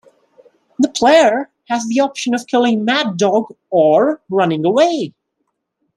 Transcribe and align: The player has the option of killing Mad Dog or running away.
The 0.79 0.89
player 0.89 1.51
has 1.67 1.85
the 1.85 1.99
option 1.99 2.33
of 2.33 2.47
killing 2.47 2.83
Mad 2.83 3.17
Dog 3.17 3.55
or 3.69 4.19
running 4.31 4.65
away. 4.65 5.13